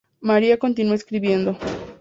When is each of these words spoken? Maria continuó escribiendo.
Maria 0.19 0.57
continuó 0.57 0.95
escribiendo. 0.95 1.59